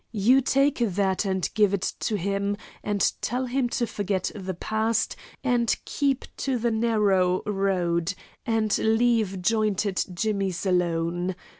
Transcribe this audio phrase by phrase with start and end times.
[0.11, 5.15] You take that and give it to him, and tell him to forget the past,
[5.43, 11.35] and keep to the narrow road, and leave jointed jimmies alone.